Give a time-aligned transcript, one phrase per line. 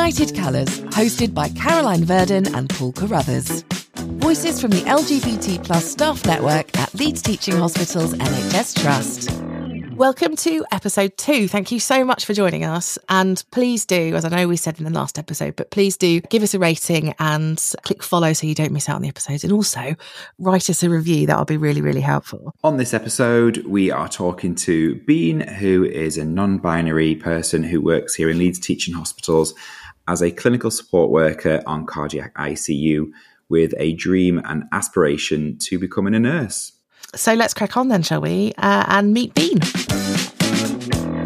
[0.00, 3.60] United Colours, hosted by Caroline Verdon and Paul Carruthers.
[3.96, 9.30] Voices from the LGBT plus staff network at Leeds Teaching Hospitals NHS Trust.
[9.94, 11.48] Welcome to episode two.
[11.48, 12.96] Thank you so much for joining us.
[13.10, 16.22] And please do, as I know we said in the last episode, but please do
[16.22, 19.44] give us a rating and click follow so you don't miss out on the episodes.
[19.44, 19.96] And also
[20.38, 21.26] write us a review.
[21.26, 22.54] That'll be really, really helpful.
[22.64, 27.82] On this episode, we are talking to Bean, who is a non binary person who
[27.82, 29.52] works here in Leeds Teaching Hospitals
[30.10, 33.12] as a clinical support worker on cardiac ICU
[33.48, 36.72] with a dream and aspiration to becoming a nurse.
[37.14, 38.52] So let's crack on then, shall we?
[38.58, 39.62] Uh, and meet Bean.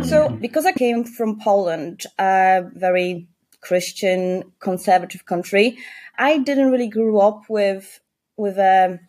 [0.04, 3.26] So, because I came from Poland, a very
[3.62, 5.78] Christian, conservative country,
[6.18, 8.00] I didn't really grow up with
[8.36, 9.00] with a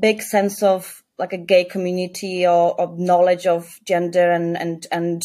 [0.00, 5.22] big sense of like a gay community or, or knowledge of gender and and and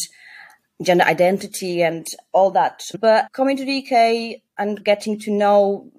[0.82, 2.82] gender identity and all that.
[3.00, 5.90] But coming to the UK and getting to know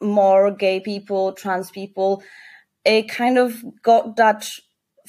[0.00, 2.22] more gay people, trans people,
[2.84, 4.48] it kind of got that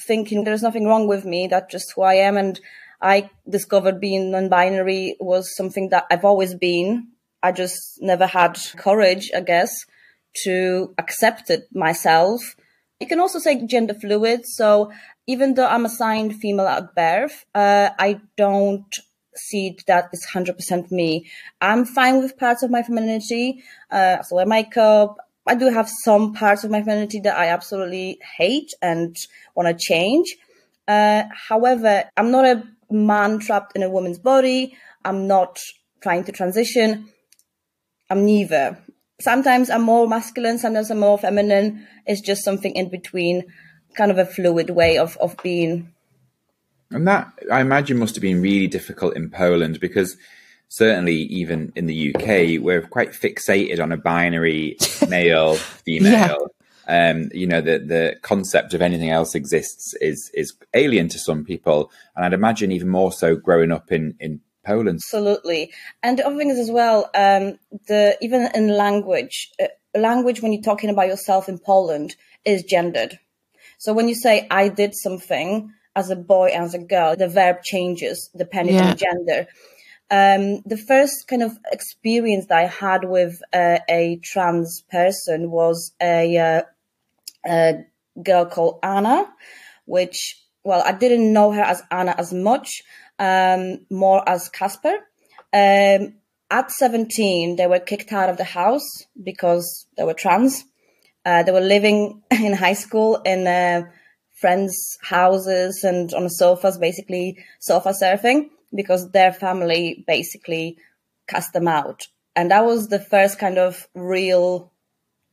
[0.00, 2.36] thinking there's nothing wrong with me, that's just who I am.
[2.36, 2.60] And
[3.00, 7.08] I discovered being non binary was something that I've always been.
[7.42, 9.70] I just never had courage, I guess,
[10.44, 12.56] to accept it myself.
[13.00, 14.44] You can also say gender fluid.
[14.44, 14.90] So
[15.28, 18.92] even though I'm assigned female at birth, uh, I don't
[19.34, 21.26] see that is 100% me.
[21.60, 23.62] I'm fine with parts of my femininity.
[23.90, 25.16] Uh, so I makeup.
[25.46, 29.16] I do have some parts of my femininity that I absolutely hate and
[29.54, 30.36] want to change.
[30.86, 34.76] Uh, however, I'm not a man trapped in a woman's body.
[35.04, 35.58] I'm not
[36.02, 37.08] trying to transition.
[38.10, 38.78] I'm neither.
[39.20, 41.86] Sometimes I'm more masculine, sometimes I'm more feminine.
[42.06, 43.44] It's just something in between,
[43.94, 45.92] kind of a fluid way of, of being.
[46.90, 50.16] And that, I imagine, must have been really difficult in Poland because
[50.68, 54.76] certainly even in the UK, we're quite fixated on a binary
[55.08, 56.12] male, female.
[56.12, 57.10] Yeah.
[57.10, 61.44] Um, you know, the the concept of anything else exists is is alien to some
[61.44, 65.00] people, and I'd imagine even more so growing up in in Poland.
[65.04, 65.70] Absolutely,
[66.02, 70.54] and the other thing is as well, um, the even in language, uh, language when
[70.54, 72.16] you're talking about yourself in Poland
[72.46, 73.18] is gendered.
[73.76, 77.28] So when you say I did something as a boy and as a girl, the
[77.28, 78.90] verb changes depending yeah.
[78.90, 79.46] on gender.
[80.10, 85.92] Um, the first kind of experience that I had with uh, a trans person was
[86.00, 86.62] a, uh,
[87.46, 87.84] a,
[88.22, 89.28] girl called Anna,
[89.84, 92.82] which, well, I didn't know her as Anna as much,
[93.18, 94.94] um, more as Casper.
[95.52, 96.14] Um,
[96.50, 98.88] at 17, they were kicked out of the house
[99.22, 100.64] because they were trans.
[101.24, 103.82] Uh, they were living in high school in uh,
[104.40, 110.78] friends' houses and on sofas, basically sofa surfing because their family basically
[111.26, 112.06] cast them out.
[112.36, 114.72] And that was the first kind of real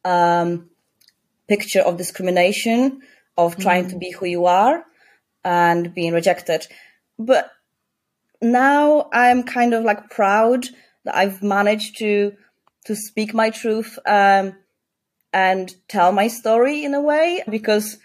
[0.03, 0.69] um,
[1.47, 3.01] picture of discrimination,
[3.37, 3.89] of trying mm.
[3.91, 4.83] to be who you are
[5.43, 6.65] and being rejected.
[7.19, 7.51] But
[8.41, 10.65] now I'm kind of like proud
[11.03, 12.33] that I've managed to
[12.85, 14.55] to speak my truth um,
[15.33, 17.97] and tell my story in a way because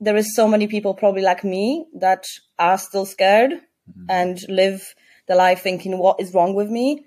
[0.00, 2.26] there is so many people probably like me that
[2.58, 4.06] are still scared mm-hmm.
[4.08, 4.94] and live
[5.26, 7.06] the life thinking, what is wrong with me?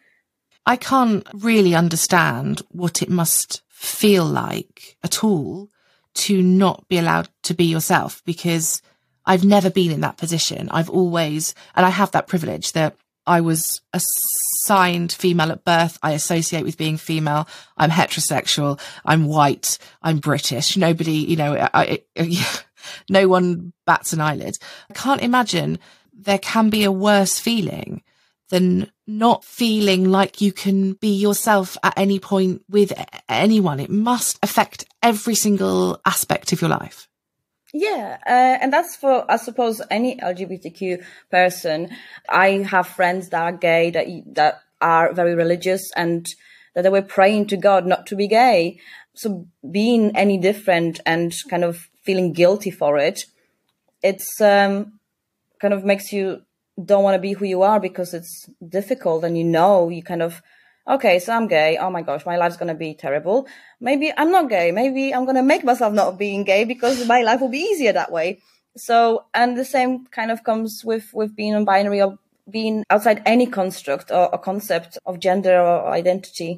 [0.65, 5.69] I can't really understand what it must feel like at all
[6.15, 8.81] to not be allowed to be yourself because
[9.25, 10.67] I've never been in that position.
[10.69, 12.95] I've always, and I have that privilege that
[13.27, 15.99] I was assigned female at birth.
[16.01, 17.47] I associate with being female.
[17.77, 18.79] I'm heterosexual.
[19.05, 19.77] I'm white.
[20.01, 20.77] I'm British.
[20.77, 22.57] Nobody, you know, I, I,
[23.09, 24.57] no one bats an eyelid.
[24.89, 25.79] I can't imagine
[26.13, 28.03] there can be a worse feeling
[28.49, 32.93] than not feeling like you can be yourself at any point with
[33.27, 33.79] anyone.
[33.79, 37.07] It must affect every single aspect of your life.
[37.73, 41.89] Yeah, uh, and that's for I suppose any LGBTQ person.
[42.29, 46.25] I have friends that are gay that that are very religious and
[46.73, 48.79] that they were praying to God not to be gay.
[49.15, 53.17] So being any different and kind of feeling guilty for it,
[54.01, 54.99] it's um,
[55.61, 56.41] kind of makes you
[56.89, 58.33] don't want to be who you are because it's
[58.77, 60.41] difficult and you know you kind of
[60.87, 61.77] okay so i'm gay.
[61.77, 63.47] Oh my gosh my life's going to be terrible.
[63.79, 64.71] Maybe i'm not gay.
[64.71, 67.93] Maybe i'm going to make myself not being gay because my life will be easier
[67.93, 68.27] that way.
[68.77, 72.19] So and the same kind of comes with with being non-binary or
[72.49, 76.51] being outside any construct or, or concept of gender or identity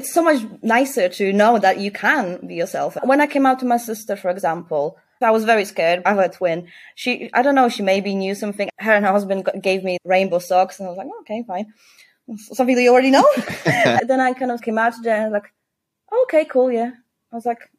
[0.00, 3.58] it's so much nicer to know that you can be yourself when i came out
[3.58, 6.02] to my sister for example I was very scared.
[6.06, 6.68] I have a twin.
[6.94, 8.70] She, I don't know, she maybe knew something.
[8.78, 11.74] Her and her husband gave me rainbow socks, and I was like, oh, okay, fine.
[12.36, 13.26] something that you already know.
[13.64, 15.52] then I kind of came out today and like,
[16.10, 16.92] oh, okay, cool, yeah.
[17.32, 17.70] I was like,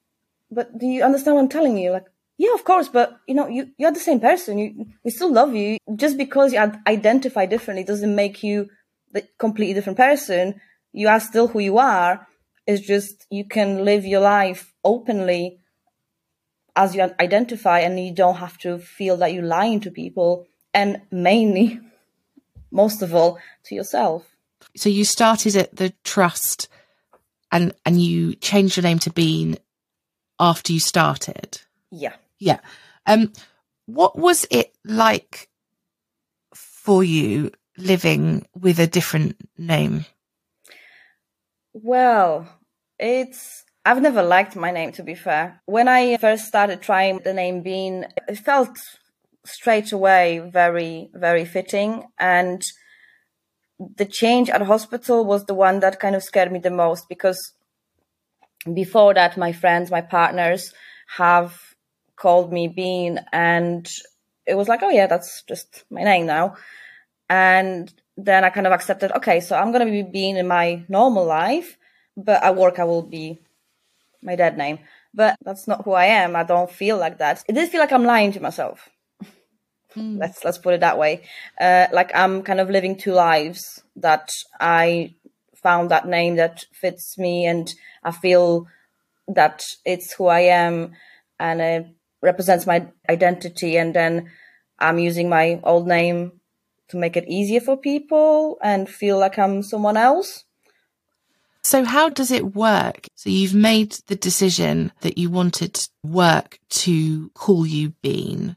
[0.51, 1.91] but do you understand what I'm telling you?
[1.91, 2.05] Like,
[2.37, 4.57] yeah, of course, but you know, you, you're the same person.
[4.57, 5.77] You, we still love you.
[5.95, 8.69] Just because you identify differently doesn't make you
[9.11, 10.59] the completely different person.
[10.93, 12.27] You are still who you are.
[12.67, 15.59] It's just you can live your life openly
[16.75, 21.01] as you identify and you don't have to feel that you're lying to people and
[21.11, 21.79] mainly,
[22.71, 24.25] most of all, to yourself.
[24.75, 26.69] So you started at the trust
[27.51, 29.57] and and you changed your name to Bean
[30.39, 31.59] after you started.
[31.89, 32.15] Yeah.
[32.39, 32.59] Yeah.
[33.05, 33.33] Um
[33.85, 35.49] what was it like
[36.53, 40.05] for you living with a different name?
[41.73, 42.47] Well,
[42.99, 45.61] it's I've never liked my name to be fair.
[45.65, 48.77] When I first started trying the name Bean, it felt
[49.45, 52.03] straight away very, very fitting.
[52.19, 52.61] And
[53.97, 57.53] the change at hospital was the one that kind of scared me the most because
[58.71, 60.73] before that, my friends, my partners
[61.17, 61.57] have
[62.15, 63.89] called me Bean, and
[64.45, 66.55] it was like, oh yeah, that's just my name now.
[67.27, 67.91] And
[68.25, 71.25] then I kind of accepted, okay, so I'm going to be Bean in my normal
[71.25, 71.77] life,
[72.15, 73.39] but at work I will be
[74.21, 74.79] my dead name.
[75.13, 76.35] But that's not who I am.
[76.35, 77.43] I don't feel like that.
[77.47, 78.89] It did feel like I'm lying to myself.
[79.95, 80.19] Mm.
[80.19, 81.23] Let's let's put it that way.
[81.59, 84.29] Uh, like I'm kind of living two lives that
[84.59, 85.15] I
[85.61, 87.69] found that name that fits me, and
[88.03, 88.67] I feel
[89.27, 90.93] that it's who I am,
[91.39, 91.87] and it
[92.21, 93.75] represents my identity.
[93.75, 94.31] And then
[94.79, 96.40] I'm using my old name
[96.91, 100.45] to make it easier for people and feel like I'm someone else.
[101.63, 103.07] So, how does it work?
[103.15, 108.55] So, you've made the decision that you wanted work to call you Bean.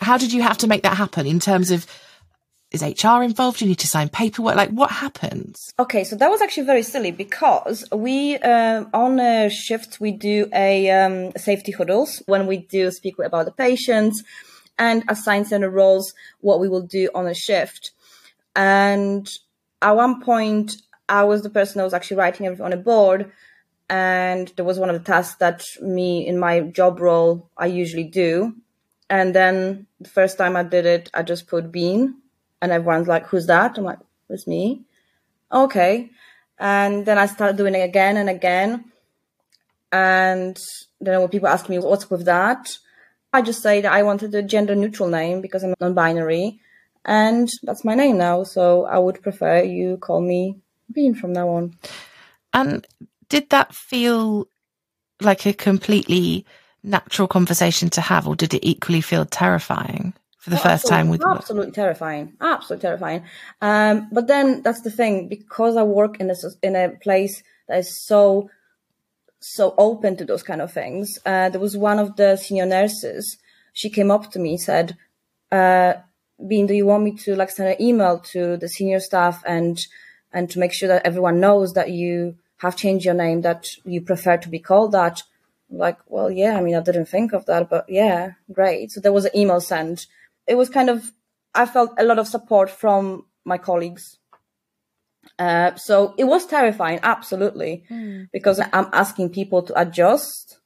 [0.00, 1.86] How did you have to make that happen in terms of
[2.70, 3.60] is HR involved?
[3.60, 4.56] You need to sign paperwork.
[4.56, 5.72] Like, what happens?
[5.78, 10.48] Okay, so that was actually very silly because we uh, on a shift we do
[10.52, 14.22] a um, safety huddles when we do speak about the patients
[14.78, 17.92] and assign certain roles what we will do on a shift.
[18.56, 19.28] And
[19.82, 20.76] at one point,
[21.08, 23.30] I was the person that was actually writing everything on a board.
[23.90, 28.04] And there was one of the tasks that me in my job role I usually
[28.04, 28.54] do.
[29.10, 32.16] And then the first time I did it, I just put Bean,
[32.62, 33.98] and everyone's like, "Who's that?" I'm like,
[34.30, 34.84] "It's me."
[35.52, 36.10] Okay,
[36.58, 38.90] and then I started doing it again and again,
[39.92, 40.56] and
[41.00, 42.78] then when people ask me what's up with that,
[43.34, 46.60] I just say that I wanted a gender neutral name because I'm non-binary,
[47.04, 48.44] and that's my name now.
[48.44, 50.60] So I would prefer you call me
[50.92, 51.76] Bean from now on.
[52.52, 52.86] And
[53.28, 54.46] did that feel
[55.20, 56.46] like a completely
[56.84, 61.08] natural conversation to have, or did it equally feel terrifying for the oh, first time
[61.08, 61.74] with absolutely work?
[61.74, 63.24] terrifying, absolutely terrifying.
[63.60, 67.78] Um, but then that's the thing because I work in a in a place that
[67.78, 68.48] is so
[69.46, 71.18] so open to those kind of things.
[71.26, 73.36] Uh, there was one of the senior nurses.
[73.72, 74.96] She came up to me and said,
[75.52, 75.94] uh,
[76.48, 79.78] "Bean, do you want me to like send an email to the senior staff and
[80.32, 84.00] and to make sure that everyone knows that you have changed your name, that you
[84.00, 85.22] prefer to be called that?"
[85.70, 88.92] like, well, yeah, I mean, I didn't think of that, but yeah, great.
[88.92, 90.06] So there was an email sent.
[90.46, 91.12] It was kind of,
[91.54, 94.18] I felt a lot of support from my colleagues.
[95.38, 98.28] Uh, so it was terrifying, absolutely, mm.
[98.32, 100.58] because I'm asking people to adjust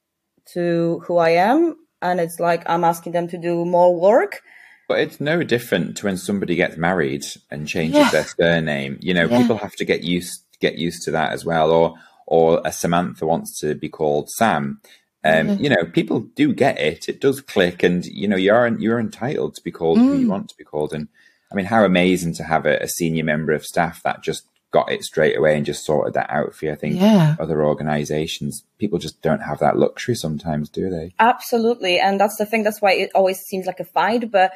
[0.53, 1.75] to who I am.
[2.01, 4.41] And it's like I'm asking them to do more work.
[4.87, 8.09] But it's no different to when somebody gets married and changes yeah.
[8.09, 8.97] their surname.
[9.01, 9.41] You know, yeah.
[9.41, 11.71] people have to get used get used to that as well.
[11.71, 11.95] Or
[12.25, 14.79] or a Samantha wants to be called Sam.
[15.23, 15.63] Um, mm-hmm.
[15.63, 17.09] You know, people do get it.
[17.09, 20.01] It does click, and you know, you're you're entitled to be called mm.
[20.03, 20.29] who you mm.
[20.29, 20.93] want to be called.
[20.93, 21.09] And
[21.51, 24.91] I mean, how amazing to have a, a, senior member of staff that just got
[24.91, 26.71] it straight away and just sorted that out for you.
[26.71, 27.35] I think yeah.
[27.39, 31.13] other organisations, people just don't have that luxury sometimes, do they?
[31.19, 32.63] Absolutely, and that's the thing.
[32.63, 34.31] That's why it always seems like a fight.
[34.31, 34.53] But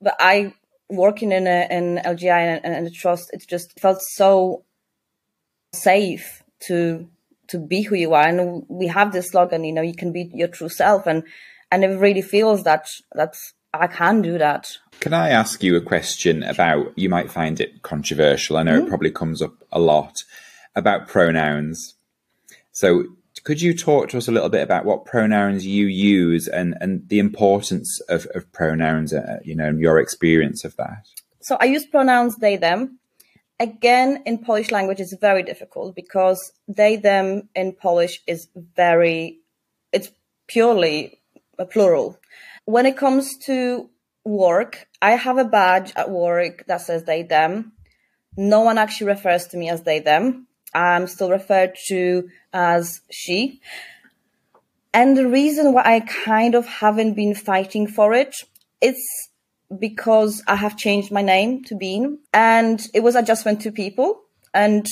[0.00, 0.54] but I
[0.88, 4.64] working in a in LGI and, and the trust, it just felt so
[5.72, 7.08] safe to
[7.48, 10.30] to be who you are and we have this slogan you know you can be
[10.34, 11.24] your true self and
[11.70, 14.76] and it really feels that that's i can do that.
[15.00, 18.86] Can i ask you a question about you might find it controversial i know mm-hmm.
[18.86, 20.24] it probably comes up a lot
[20.74, 21.94] about pronouns.
[22.72, 23.04] So
[23.44, 27.08] could you talk to us a little bit about what pronouns you use and and
[27.08, 31.06] the importance of, of pronouns uh, you know your experience of that?
[31.40, 32.98] So i use pronouns they them.
[33.58, 39.38] Again in polish language it's very difficult because they them in polish is very
[39.92, 40.10] it's
[40.46, 41.20] purely
[41.58, 42.18] a plural
[42.64, 43.88] when it comes to
[44.24, 47.72] work i have a badge at work that says they them
[48.36, 50.46] no one actually refers to me as they, them.
[50.72, 53.60] I'm still referred to as she.
[54.94, 58.34] And the reason why I kind of haven't been fighting for it,
[58.80, 59.28] it's
[59.78, 64.86] because I have changed my name to Bean and it was adjustment to people and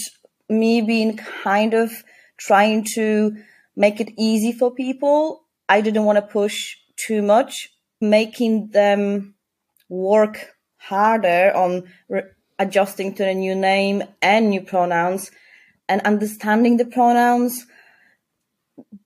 [0.49, 1.91] me being kind of
[2.37, 3.37] trying to
[3.77, 5.45] make it easy for people.
[5.69, 9.35] I didn't want to push too much, making them
[9.89, 12.23] work harder on re-
[12.59, 15.31] adjusting to the new name and new pronouns
[15.89, 17.67] and understanding the pronouns.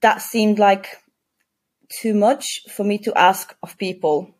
[0.00, 0.98] That seemed like
[2.00, 4.34] too much for me to ask of people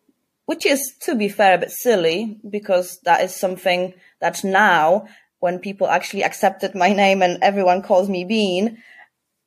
[0.45, 5.07] which is, to be fair, a bit silly because that is something that now,
[5.39, 8.77] when people actually accepted my name and everyone calls me Bean,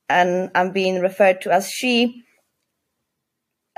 [0.09, 2.25] and I'm being referred to as she,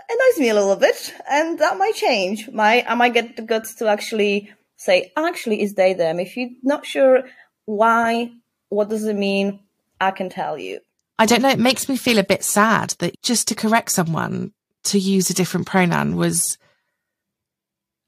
[0.09, 2.49] annoys me a little bit, and that might change.
[2.51, 6.21] My I might get the guts to actually say, actually, is they them.
[6.21, 7.25] If you're not sure
[7.67, 8.31] why,
[8.69, 9.61] what does it mean,
[10.01, 10.81] I can tell you.
[11.19, 11.51] I don't know.
[11.51, 14.53] It makes me feel a bit sad that just to correct someone
[14.85, 16.57] to use a different pronoun was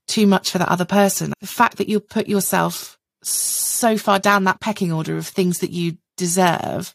[0.07, 1.33] too much for that other person.
[1.40, 5.71] The fact that you put yourself so far down that pecking order of things that
[5.71, 6.95] you deserve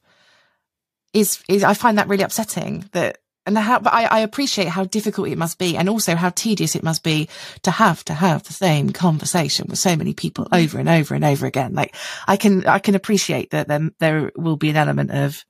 [1.13, 4.85] is, is I find that really upsetting that and how, but I, I, appreciate how
[4.85, 7.29] difficult it must be and also how tedious it must be
[7.63, 11.23] to have to have the same conversation with so many people over and over and
[11.23, 11.73] over again.
[11.73, 11.95] Like
[12.27, 15.45] I can, I can appreciate that then there will be an element of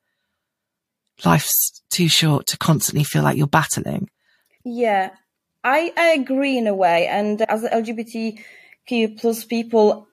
[1.24, 4.10] life's too short to constantly feel like you're battling.
[4.66, 5.12] Yeah.
[5.64, 7.08] I, I agree in a way.
[7.08, 10.08] And as LGBTQ plus people,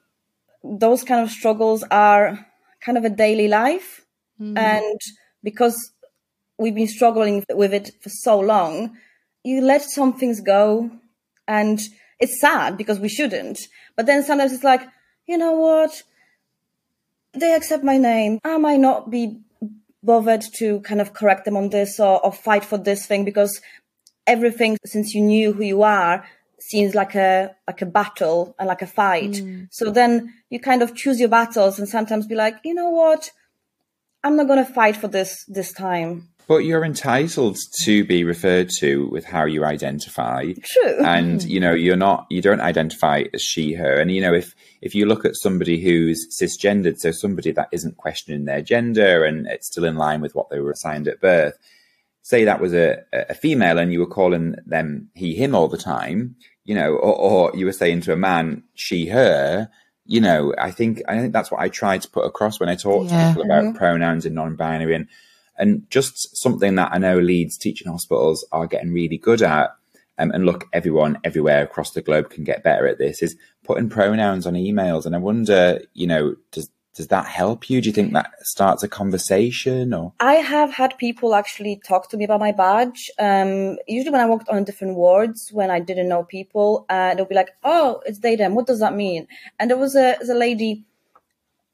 [0.63, 2.45] those kind of struggles are
[2.81, 4.05] kind of a daily life.
[4.39, 4.57] Mm.
[4.57, 4.99] And
[5.43, 5.92] because
[6.57, 8.97] we've been struggling with it for so long,
[9.43, 10.91] you let some things go.
[11.47, 11.79] And
[12.19, 13.59] it's sad because we shouldn't.
[13.95, 14.87] But then sometimes it's like,
[15.27, 16.03] you know what?
[17.33, 18.39] They accept my name.
[18.43, 19.41] I might not be
[20.03, 23.61] bothered to kind of correct them on this or, or fight for this thing because
[24.27, 26.25] everything since you knew who you are
[26.59, 29.31] seems like a like a battle and like a fight.
[29.31, 29.67] Mm.
[29.71, 33.31] So then you kind of choose your battles and sometimes be like, you know what,
[34.23, 36.29] I'm not going to fight for this this time.
[36.47, 40.53] But you're entitled to be referred to with how you identify.
[40.63, 41.05] True.
[41.05, 43.99] And you know, you're not you don't identify as she, her.
[43.99, 47.97] And you know, if if you look at somebody who's cisgendered, so somebody that isn't
[47.97, 51.57] questioning their gender and it's still in line with what they were assigned at birth,
[52.23, 55.77] say that was a, a female and you were calling them he, him all the
[55.77, 56.35] time,
[56.65, 59.69] you know, or, or you were saying to a man, she, her,
[60.05, 62.75] you know, I think, I think that's what I tried to put across when I
[62.75, 63.29] talk yeah.
[63.29, 63.77] to people about mm-hmm.
[63.77, 65.07] pronouns and non-binary and,
[65.57, 69.75] and just something that I know Leeds teaching hospitals are getting really good at.
[70.17, 73.89] Um, and look, everyone everywhere across the globe can get better at this is putting
[73.89, 75.05] pronouns on emails.
[75.05, 77.81] And I wonder, you know, does, does that help you?
[77.81, 80.13] Do you think that starts a conversation or?
[80.19, 83.09] I have had people actually talk to me about my badge.
[83.17, 87.25] Um, usually when I worked on different wards, when I didn't know people, uh, they'll
[87.25, 88.53] be like, Oh, it's they, them.
[88.53, 89.27] What does that mean?
[89.59, 90.83] And there was a, a lady,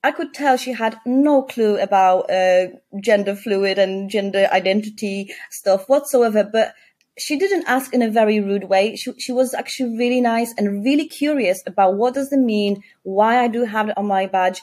[0.04, 2.68] I could tell she had no clue about, uh,
[3.02, 6.74] gender fluid and gender identity stuff whatsoever, but
[7.18, 8.96] she didn't ask in a very rude way.
[8.96, 13.44] She, she was actually really nice and really curious about what does it mean, why
[13.44, 14.62] I do have it on my badge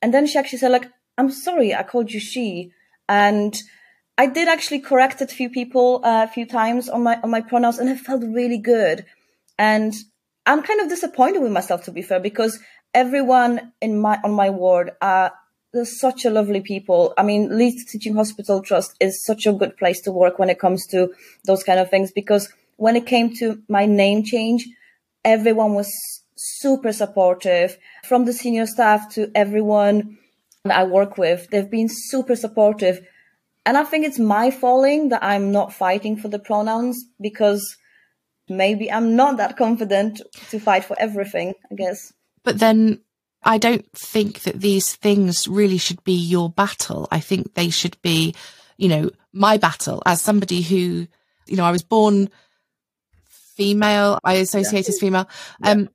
[0.00, 2.72] and then she actually said, like, I'm sorry, I called you she.
[3.08, 3.60] And
[4.16, 7.40] I did actually correct a few people uh, a few times on my on my
[7.40, 9.04] pronouns, and it felt really good.
[9.58, 9.94] And
[10.46, 12.58] I'm kind of disappointed with myself, to be fair, because
[12.94, 15.32] everyone in my on my ward are
[15.72, 17.12] they're such a lovely people.
[17.18, 20.58] I mean, Leeds Teaching Hospital Trust is such a good place to work when it
[20.58, 21.12] comes to
[21.44, 24.66] those kind of things because when it came to my name change,
[25.24, 25.92] everyone was
[26.36, 30.16] super supportive from the senior staff to everyone
[30.64, 31.48] I work with.
[31.50, 33.06] They've been super supportive.
[33.66, 37.76] And I think it's my falling that I'm not fighting for the pronouns because
[38.48, 42.12] maybe I'm not that confident to fight for everything, I guess.
[42.48, 43.00] But then
[43.42, 47.06] I don't think that these things really should be your battle.
[47.10, 48.34] I think they should be,
[48.78, 51.06] you know, my battle as somebody who,
[51.46, 52.30] you know, I was born
[53.26, 54.88] female, I associate yeah.
[54.88, 55.28] as female.
[55.62, 55.90] Um,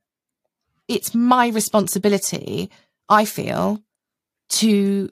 [0.86, 2.70] it's my responsibility,
[3.08, 3.82] I feel,
[4.50, 5.10] to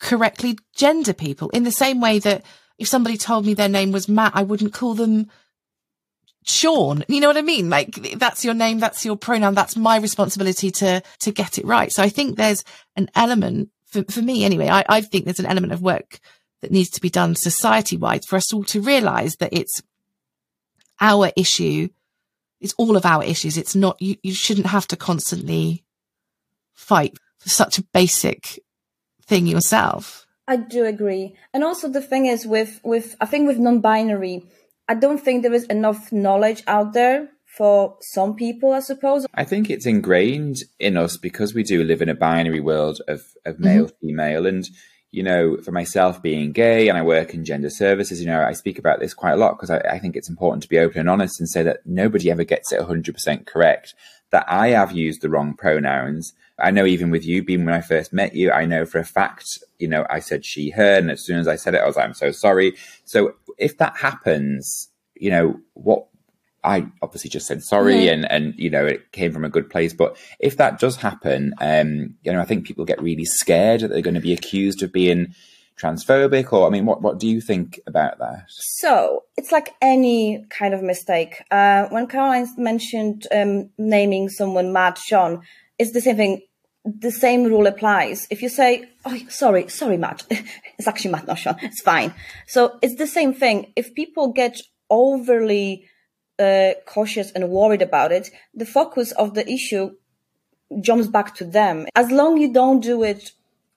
[0.00, 2.44] correctly gender people in the same way that
[2.76, 5.30] if somebody told me their name was Matt, I wouldn't call them
[6.44, 7.04] Sean.
[7.08, 7.70] You know what I mean?
[7.70, 11.92] Like that's your name, that's your pronoun, that's my responsibility to to get it right.
[11.92, 12.64] So I think there's
[12.96, 16.20] an element for, for me anyway, I, I think there's an element of work
[16.60, 19.82] that needs to be done society wide for us all to realize that it's
[21.00, 21.88] our issue
[22.60, 23.56] it's all of our issues.
[23.56, 25.84] It's not, you, you shouldn't have to constantly
[26.74, 28.60] fight for such a basic
[29.26, 30.26] thing yourself.
[30.46, 31.36] I do agree.
[31.54, 34.44] And also the thing is with with I think with non-binary,
[34.90, 39.24] I don't think there is enough knowledge out there for some people, I suppose.
[39.34, 43.22] I think it's ingrained in us because we do live in a binary world of,
[43.46, 44.06] of male, mm-hmm.
[44.08, 44.46] female.
[44.46, 44.68] And,
[45.12, 48.52] you know, for myself being gay and I work in gender services, you know, I
[48.52, 50.98] speak about this quite a lot because I, I think it's important to be open
[50.98, 53.94] and honest and say that nobody ever gets it 100% correct,
[54.32, 56.32] that I have used the wrong pronouns.
[56.60, 59.04] I know even with you being when I first met you, I know for a
[59.04, 59.46] fact,
[59.78, 60.96] you know, I said she, her.
[60.96, 62.74] And as soon as I said it, I was like, I'm so sorry.
[63.04, 66.06] So if that happens, you know, what
[66.62, 68.12] I obviously just said sorry yeah.
[68.12, 69.94] and, and, you know, it came from a good place.
[69.94, 73.88] But if that does happen, um, you know, I think people get really scared that
[73.88, 75.34] they're going to be accused of being
[75.80, 78.44] transphobic or, I mean, what, what do you think about that?
[78.48, 81.42] So it's like any kind of mistake.
[81.50, 85.40] Uh, when Caroline mentioned um, naming someone Matt Sean,
[85.78, 86.42] it's the same thing.
[86.84, 88.26] The same rule applies.
[88.30, 90.24] If you say, "Oh, sorry, sorry, Matt,"
[90.78, 91.56] it's actually Matt, not Sean.
[91.62, 92.14] It's fine.
[92.46, 93.72] So it's the same thing.
[93.76, 95.86] If people get overly
[96.38, 99.90] uh, cautious and worried about it, the focus of the issue
[100.80, 101.86] jumps back to them.
[101.94, 103.32] As long you don't do it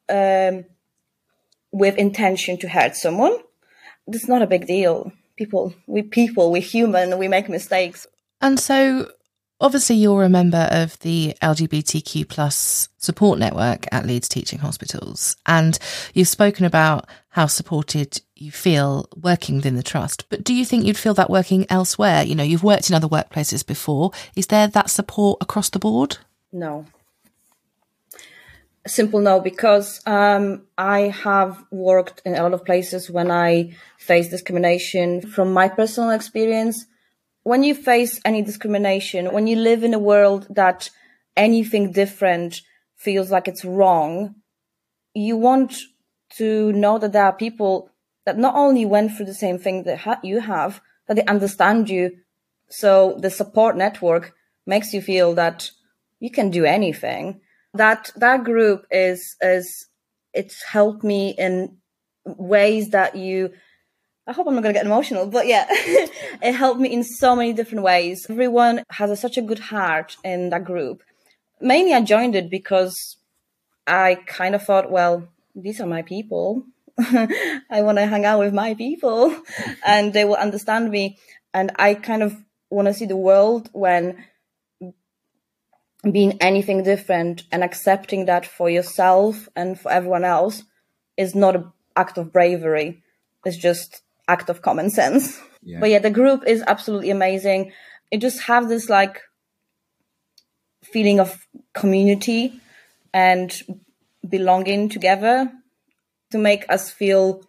[0.09, 0.65] um,
[1.71, 3.37] with intention to hurt someone,
[4.07, 5.11] it's not a big deal.
[5.35, 8.05] People, we people, we human, we make mistakes.
[8.41, 9.09] And so,
[9.63, 15.79] obviously, you're a member of the LGBTQ plus support network at Leeds Teaching Hospitals, and
[16.13, 20.29] you've spoken about how supported you feel working within the trust.
[20.29, 22.23] But do you think you'd feel that working elsewhere?
[22.23, 24.11] You know, you've worked in other workplaces before.
[24.35, 26.17] Is there that support across the board?
[26.51, 26.85] No.
[28.85, 34.27] Simple no, because um, I have worked in a lot of places when I face
[34.27, 35.21] discrimination.
[35.21, 36.85] From my personal experience,
[37.43, 40.89] when you face any discrimination, when you live in a world that
[41.35, 42.61] anything different
[42.95, 44.35] feels like it's wrong,
[45.13, 45.75] you want
[46.37, 47.89] to know that there are people
[48.25, 51.89] that not only went through the same thing that ha- you have, that they understand
[51.89, 52.17] you.
[52.69, 54.33] So the support network
[54.65, 55.69] makes you feel that
[56.19, 57.41] you can do anything.
[57.73, 59.87] That that group is is
[60.33, 61.77] it's helped me in
[62.25, 63.51] ways that you
[64.25, 67.35] I hope I'm not going to get emotional, but yeah, it helped me in so
[67.35, 68.25] many different ways.
[68.29, 71.03] Everyone has a, such a good heart in that group.
[71.59, 73.17] Mainly, I joined it because
[73.85, 76.63] I kind of thought, well, these are my people.
[76.97, 79.35] I want to hang out with my people
[79.85, 81.17] and they will understand me.
[81.53, 82.35] And I kind of
[82.69, 84.23] want to see the world when
[86.09, 90.63] being anything different and accepting that for yourself and for everyone else
[91.17, 93.03] is not an act of bravery.
[93.45, 95.39] It's just act of common sense.
[95.61, 95.79] Yeah.
[95.79, 97.71] But yeah, the group is absolutely amazing.
[98.11, 99.21] It just have this like
[100.83, 102.59] feeling of community
[103.13, 103.53] and
[104.27, 105.51] belonging together
[106.31, 107.43] to make us feel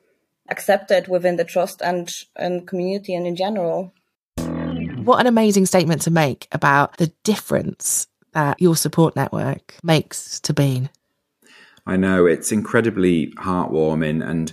[0.49, 3.93] accepted within the trust and, and community and in general.
[4.37, 10.53] What an amazing statement to make about the difference that your support network makes to
[10.53, 10.91] Bean.
[11.87, 14.53] I know it's incredibly heartwarming and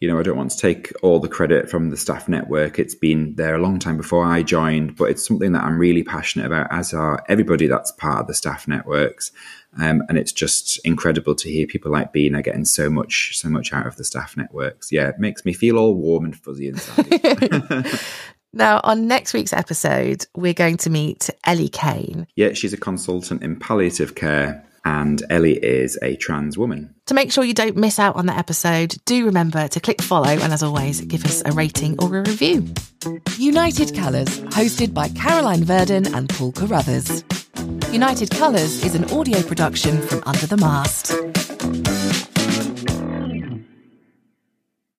[0.00, 2.78] you know, I don't want to take all the credit from the staff network.
[2.78, 6.04] It's been there a long time before I joined, but it's something that I'm really
[6.04, 9.32] passionate about, as are everybody that's part of the staff networks.
[9.80, 13.48] Um, and it's just incredible to hear people like Bean are getting so much, so
[13.48, 14.92] much out of the staff networks.
[14.92, 18.00] Yeah, it makes me feel all warm and fuzzy inside.
[18.54, 22.26] Now, on next week's episode, we're going to meet Ellie Kane.
[22.34, 26.94] Yeah, she's a consultant in palliative care and Ellie is a trans woman.
[27.06, 30.28] To make sure you don't miss out on that episode, do remember to click follow
[30.28, 32.66] and, as always, give us a rating or a review.
[33.38, 37.24] United Colours, hosted by Caroline Verdon and Paul Carruthers.
[37.90, 42.27] United Colours is an audio production from Under the Mast.